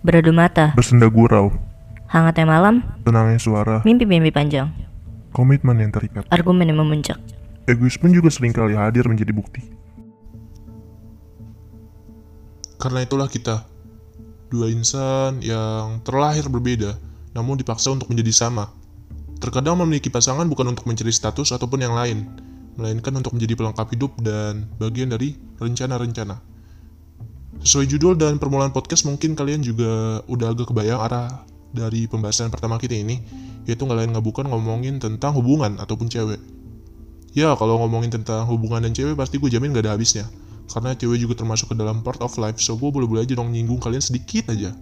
[0.00, 1.52] Beradu mata, Bersenda gurau,
[2.08, 4.72] hangatnya malam, tenangnya suara, mimpi-mimpi panjang,
[5.28, 6.24] komitmen yang terikat.
[6.32, 7.20] argumen yang memuncak.
[7.68, 9.60] Egois pun juga sering kali hadir menjadi bukti.
[12.80, 13.68] Karena itulah kita,
[14.48, 16.96] dua insan yang terlahir berbeda,
[17.36, 18.72] namun dipaksa untuk menjadi sama.
[19.36, 22.24] Terkadang memiliki pasangan bukan untuk mencari status ataupun yang lain,
[22.80, 26.49] melainkan untuk menjadi pelengkap hidup dan bagian dari rencana-rencana.
[27.60, 31.44] Sesuai judul dan permulaan podcast, mungkin kalian juga udah agak kebayang arah
[31.76, 33.20] dari pembahasan pertama kita ini,
[33.68, 36.40] yaitu nggak lain nggak bukan ngomongin tentang hubungan ataupun cewek.
[37.36, 40.24] Ya, kalau ngomongin tentang hubungan dan cewek, pasti gue jamin gak ada habisnya.
[40.72, 43.78] Karena cewek juga termasuk ke dalam part of life, so gue boleh-boleh aja dong nyinggung
[43.78, 44.72] kalian sedikit aja.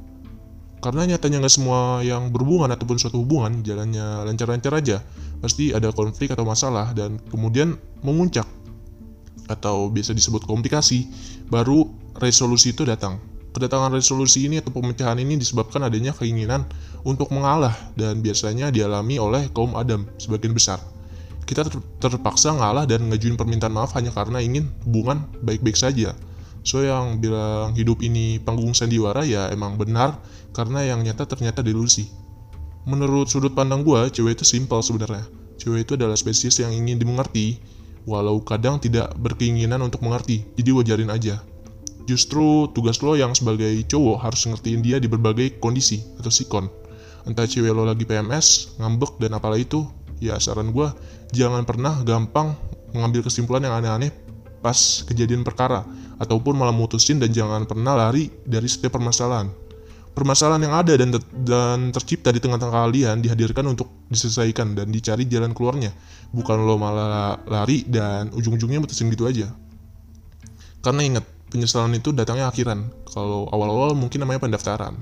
[0.79, 5.03] Karena nyatanya nggak semua yang berhubungan ataupun suatu hubungan jalannya lancar-lancar aja.
[5.43, 7.75] Pasti ada konflik atau masalah dan kemudian
[8.07, 8.47] memuncak
[9.51, 11.09] atau biasa disebut komplikasi,
[11.51, 11.89] baru
[12.21, 13.19] resolusi itu datang.
[13.55, 16.69] Kedatangan resolusi ini atau pemecahan ini disebabkan adanya keinginan
[17.03, 20.79] untuk mengalah dan biasanya dialami oleh kaum Adam sebagian besar.
[21.49, 26.13] Kita ter- terpaksa ngalah dan ngajuin permintaan maaf hanya karena ingin hubungan baik-baik saja.
[26.61, 30.21] So yang bilang hidup ini panggung sandiwara ya emang benar
[30.53, 32.13] karena yang nyata ternyata delusi.
[32.85, 35.25] Menurut sudut pandang gue, cewek itu simpel sebenarnya.
[35.57, 37.61] Cewek itu adalah spesies yang ingin dimengerti,
[38.05, 41.41] walau kadang tidak berkeinginan untuk mengerti, jadi wajarin aja.
[42.09, 46.73] Justru tugas lo yang sebagai cowok harus ngertiin dia di berbagai kondisi atau sikon.
[47.29, 49.85] Entah cewek lo lagi PMS, ngambek, dan apalah itu,
[50.17, 50.89] ya saran gue
[51.37, 52.57] jangan pernah gampang
[52.97, 54.09] mengambil kesimpulan yang aneh-aneh
[54.65, 55.85] pas kejadian perkara,
[56.19, 59.53] ataupun malah mutusin dan jangan pernah lari dari setiap permasalahan.
[60.17, 65.31] Permasalahan yang ada dan, ter- dan tercipta di tengah-tengah kalian dihadirkan untuk diselesaikan dan dicari
[65.31, 65.95] jalan keluarnya.
[66.35, 69.47] Bukan lo malah lari dan ujung-ujungnya mutusin gitu aja.
[70.83, 72.89] Karena ingat, penyesalan itu datangnya akhiran.
[73.09, 74.97] Kalau awal-awal mungkin namanya pendaftaran.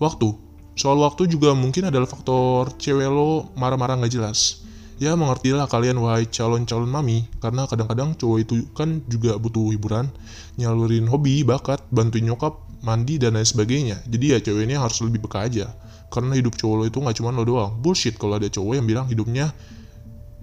[0.00, 0.32] Waktu.
[0.78, 4.64] Soal waktu juga mungkin adalah faktor cewek lo marah-marah nggak jelas.
[5.00, 10.12] Ya mengertilah kalian wahai calon-calon mami, karena kadang-kadang cowok itu kan juga butuh hiburan,
[10.60, 13.96] nyalurin hobi, bakat, bantuin nyokap, mandi, dan lain sebagainya.
[14.04, 15.72] Jadi ya cewek ini harus lebih peka aja.
[16.12, 17.80] Karena hidup cowok lo itu nggak cuma lo doang.
[17.80, 19.56] Bullshit kalau ada cowok yang bilang hidupnya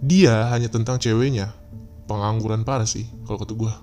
[0.02, 1.54] dia hanya tentang ceweknya.
[2.10, 3.74] Pengangguran parah sih, kalau kata gue.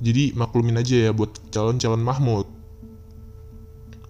[0.00, 2.48] Jadi maklumin aja ya buat calon-calon Mahmud.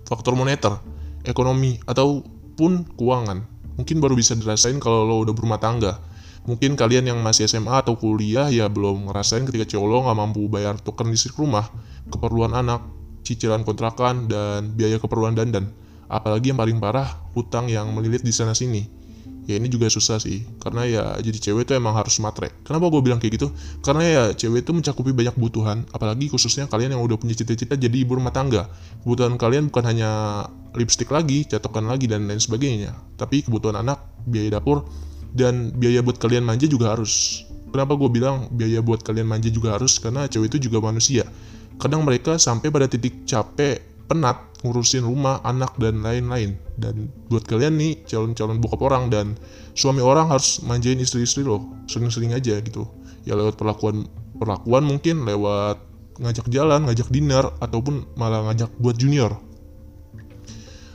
[0.06, 0.78] Faktor moneter,
[1.27, 3.43] ekonomi, ataupun keuangan.
[3.75, 5.99] Mungkin baru bisa dirasain kalau lo udah berumah tangga.
[6.47, 10.43] Mungkin kalian yang masih SMA atau kuliah ya belum ngerasain ketika cowok lo nggak mampu
[10.47, 11.69] bayar token listrik rumah,
[12.09, 12.87] keperluan anak,
[13.27, 15.71] cicilan kontrakan, dan biaya keperluan dandan.
[16.11, 19.00] Apalagi yang paling parah, hutang yang melilit di sana-sini
[19.45, 20.45] ya ini juga susah sih.
[20.61, 23.49] Karena ya jadi cewek itu emang harus matre kenapa gue bilang kayak gitu?
[23.83, 25.84] Karena ya cewek itu mencakupi banyak kebutuhan.
[25.91, 28.71] Apalagi khususnya kalian yang udah punya cita-cita jadi ibu rumah tangga.
[29.03, 30.11] Kebutuhan kalian bukan hanya
[30.78, 32.95] lipstick lagi catokan lagi dan lain sebagainya.
[33.19, 34.87] Tapi kebutuhan anak biaya dapur
[35.34, 37.43] dan biaya buat kalian manja juga harus.
[37.71, 39.99] Kenapa gue bilang biaya buat kalian manja juga harus?
[40.03, 41.22] Karena cewek itu juga manusia.
[41.81, 46.59] Kadang mereka sampai pada titik capek penat ngurusin rumah, anak, dan lain-lain.
[46.75, 49.38] Dan buat kalian nih, calon-calon bokap orang dan
[49.78, 51.62] suami orang harus manjain istri-istri loh.
[51.87, 52.91] Sering-sering aja gitu.
[53.22, 55.78] Ya lewat perlakuan perlakuan mungkin lewat
[56.21, 59.38] ngajak jalan, ngajak dinner, ataupun malah ngajak buat junior.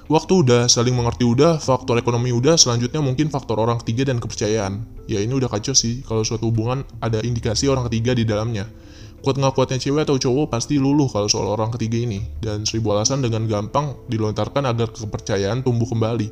[0.05, 4.85] Waktu udah, saling mengerti udah, faktor ekonomi udah, selanjutnya mungkin faktor orang ketiga dan kepercayaan.
[5.09, 8.69] Ya ini udah kacau sih, kalau suatu hubungan ada indikasi orang ketiga di dalamnya.
[9.25, 12.93] Kuat nggak kuatnya cewek atau cowok pasti luluh kalau soal orang ketiga ini, dan seribu
[12.93, 16.29] alasan dengan gampang dilontarkan agar kepercayaan tumbuh kembali.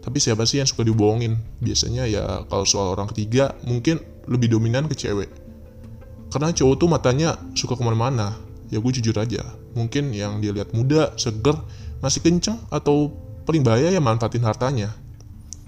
[0.00, 1.36] Tapi siapa sih yang suka dibohongin?
[1.60, 5.28] Biasanya ya kalau soal orang ketiga mungkin lebih dominan ke cewek.
[6.32, 8.32] Karena cowok tuh matanya suka ke mana-mana.
[8.72, 9.44] Ya gue jujur aja,
[9.76, 11.60] mungkin yang dia lihat muda, seger,
[12.00, 13.12] masih kenceng, atau
[13.44, 14.96] paling bahaya ya manfaatin hartanya.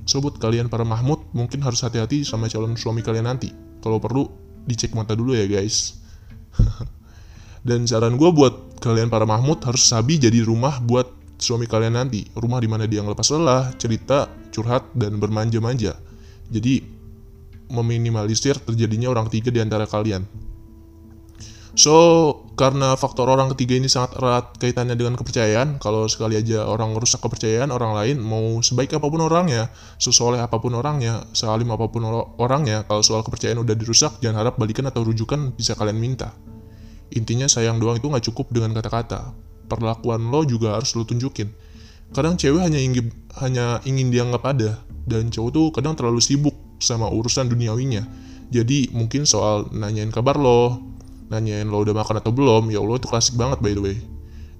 [0.08, 3.52] So buat kalian para Mahmud mungkin harus hati-hati sama calon suami kalian nanti.
[3.84, 4.24] Kalau perlu
[4.64, 6.00] dicek mata dulu ya guys.
[7.68, 11.06] Dan saran gue buat kalian para Mahmud harus sabi jadi rumah buat
[11.38, 12.26] suami kalian nanti.
[12.34, 15.98] Rumah di mana dia ngelepas lelah, cerita, curhat, dan bermanja-manja.
[16.50, 16.82] Jadi
[17.72, 20.26] meminimalisir terjadinya orang ketiga di antara kalian.
[21.72, 21.96] So,
[22.52, 27.24] karena faktor orang ketiga ini sangat erat kaitannya dengan kepercayaan, kalau sekali aja orang merusak
[27.24, 32.04] kepercayaan orang lain, mau sebaik apa pun orangnya, sesoleh apa pun orangnya, sealim apa pun
[32.04, 36.36] or- orangnya, kalau soal kepercayaan udah dirusak, jangan harap balikan atau rujukan bisa kalian minta.
[37.16, 39.32] Intinya sayang doang itu nggak cukup dengan kata-kata.
[39.64, 41.48] Perlakuan lo juga harus lo tunjukin.
[42.12, 43.08] Kadang cewek hanya ingin
[43.40, 48.04] hanya ingin dianggap ada, dan cowok tuh kadang terlalu sibuk sama urusan duniawinya.
[48.52, 50.91] Jadi mungkin soal nanyain kabar lo,
[51.32, 53.96] nanyain lo udah makan atau belum, ya Allah itu klasik banget by the way.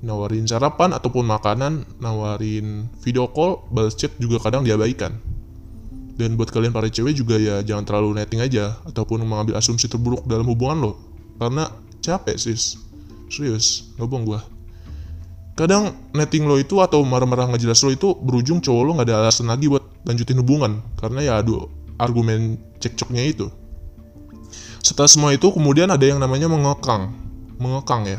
[0.03, 5.15] nawarin sarapan ataupun makanan, nawarin video call, balas chat juga kadang diabaikan.
[6.19, 10.27] Dan buat kalian para cewek juga ya jangan terlalu netting aja ataupun mengambil asumsi terburuk
[10.27, 10.93] dalam hubungan lo.
[11.39, 11.71] Karena
[12.03, 12.77] capek sis.
[13.31, 14.41] Serius, nggak bohong gua.
[15.57, 19.17] Kadang netting lo itu atau marah-marah nggak jelas lo itu berujung cowok lo nggak ada
[19.25, 23.47] alasan lagi buat lanjutin hubungan karena ya aduh argumen cekcoknya itu.
[24.83, 27.15] Setelah semua itu kemudian ada yang namanya mengekang,
[27.63, 28.19] mengekang ya.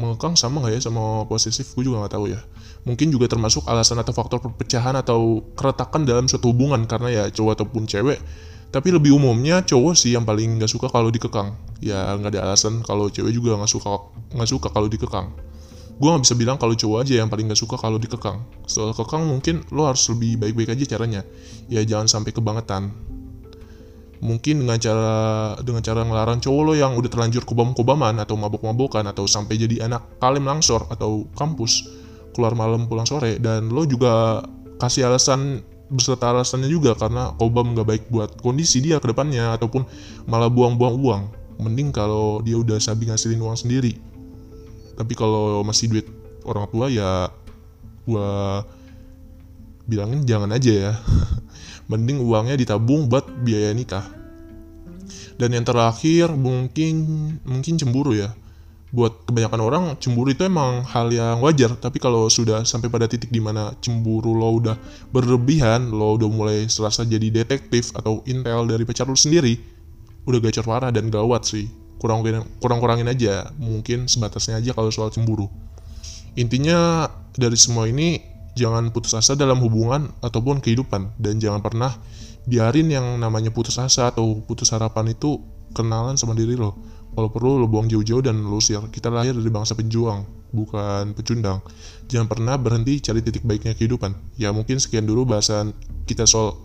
[0.00, 1.76] Mengekang sama nggak ya sama posesif?
[1.76, 2.40] Gue juga nggak tahu ya.
[2.88, 7.60] Mungkin juga termasuk alasan atau faktor perpecahan atau keretakan dalam suatu hubungan karena ya cowok
[7.60, 8.16] ataupun cewek.
[8.72, 11.52] Tapi lebih umumnya cowok sih yang paling nggak suka kalau dikekang.
[11.84, 15.36] Ya nggak ada alasan kalau cewek juga nggak suka nggak suka kalau dikekang.
[16.00, 18.40] Gue nggak bisa bilang kalau cowok aja yang paling nggak suka kalau dikekang.
[18.64, 21.28] Soal kekang mungkin lo harus lebih baik-baik aja caranya.
[21.68, 22.88] Ya jangan sampai kebangetan
[24.18, 25.12] mungkin dengan cara
[25.62, 30.18] dengan cara ngelarang cowok lo yang udah terlanjur kobam-kobaman atau mabok-mabokan atau sampai jadi anak
[30.18, 31.86] kalim langsor atau kampus
[32.34, 33.38] keluar malam pulang sore.
[33.38, 34.42] Dan lo juga
[34.82, 39.86] kasih alasan beserta alasannya juga karena kobam nggak baik buat kondisi dia ke depannya ataupun
[40.26, 41.22] malah buang-buang uang.
[41.58, 43.98] Mending kalau dia udah sabi ngasilin uang sendiri.
[44.94, 46.06] Tapi kalau masih duit
[46.46, 47.30] orang tua ya
[48.06, 48.62] gua
[49.88, 50.92] bilangin jangan aja ya
[51.88, 54.04] mending uangnya ditabung buat biaya nikah.
[55.40, 56.94] Dan yang terakhir mungkin
[57.42, 58.30] mungkin cemburu ya.
[58.88, 63.28] Buat kebanyakan orang cemburu itu emang hal yang wajar, tapi kalau sudah sampai pada titik
[63.28, 64.76] di mana cemburu lo udah
[65.12, 69.60] berlebihan, lo udah mulai serasa jadi detektif atau intel dari pacar lo sendiri,
[70.24, 71.68] udah gacor parah dan gawat sih.
[72.00, 72.24] Kurang
[72.64, 75.52] kurang kurangin aja, mungkin sebatasnya aja kalau soal cemburu.
[76.40, 81.14] Intinya dari semua ini jangan putus asa dalam hubungan ataupun kehidupan.
[81.14, 81.94] Dan jangan pernah
[82.50, 85.38] biarin yang namanya putus asa atau putus harapan itu
[85.78, 86.74] kenalan sama diri lo.
[87.14, 91.60] Kalau perlu lo buang jauh-jauh dan lo usir kita lahir dari bangsa pejuang bukan pecundang.
[92.08, 94.14] Jangan pernah berhenti cari titik baiknya kehidupan.
[94.40, 95.76] Ya mungkin sekian dulu bahasan
[96.08, 96.56] kita soal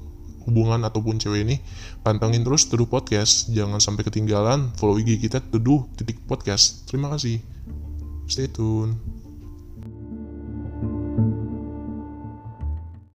[0.48, 1.56] hubungan ataupun cewek ini.
[2.04, 3.51] Pantengin terus Teduh Podcast.
[3.51, 6.88] Jangan sampai ketinggalan follow IG kita Teduh titik podcast.
[6.88, 7.39] Terima kasih.
[8.28, 9.12] Stay tune